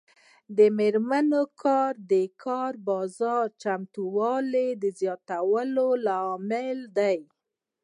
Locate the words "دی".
6.97-7.19